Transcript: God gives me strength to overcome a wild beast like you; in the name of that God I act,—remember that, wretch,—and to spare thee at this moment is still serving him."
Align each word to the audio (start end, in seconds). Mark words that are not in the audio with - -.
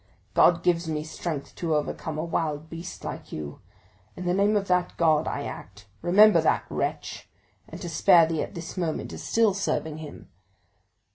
God 0.33 0.63
gives 0.63 0.87
me 0.87 1.03
strength 1.03 1.53
to 1.57 1.75
overcome 1.75 2.17
a 2.17 2.23
wild 2.25 2.71
beast 2.71 3.03
like 3.03 3.31
you; 3.31 3.61
in 4.15 4.25
the 4.25 4.33
name 4.33 4.55
of 4.57 4.67
that 4.67 4.97
God 4.97 5.27
I 5.27 5.43
act,—remember 5.43 6.41
that, 6.41 6.65
wretch,—and 6.71 7.79
to 7.79 7.87
spare 7.87 8.25
thee 8.25 8.41
at 8.41 8.55
this 8.55 8.75
moment 8.77 9.13
is 9.13 9.21
still 9.23 9.53
serving 9.53 9.99
him." 9.99 10.29